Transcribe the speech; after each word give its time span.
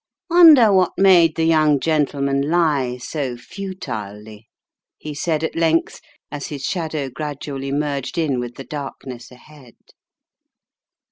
"Wonder 0.31 0.73
what 0.73 0.93
made 0.97 1.35
the 1.35 1.43
young 1.45 1.79
gentleman 1.79 2.41
lie 2.49 2.97
so 2.97 3.37
futilely?" 3.37 4.47
he 4.97 5.13
said 5.13 5.43
at 5.43 5.55
length 5.55 6.01
as 6.31 6.47
his 6.47 6.63
shadow 6.65 7.07
gradually 7.07 7.71
merged 7.71 8.17
in 8.17 8.39
with 8.39 8.55
the 8.55 8.65
darkntss 8.65 9.29
ahead. 9.29 9.75